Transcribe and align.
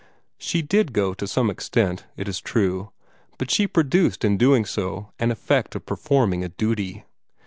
She 0.39 0.63
did 0.63 0.93
go 0.93 1.13
to 1.13 1.27
some 1.27 1.51
extent, 1.51 2.05
it 2.17 2.27
is 2.27 2.39
true, 2.41 2.89
but 3.37 3.51
she 3.51 3.67
produced, 3.67 4.25
in 4.25 4.35
doing 4.35 4.65
so, 4.65 5.11
an 5.19 5.29
effect 5.29 5.75
of 5.75 5.85
performing 5.85 6.43
a 6.43 6.49
duty. 6.49 7.05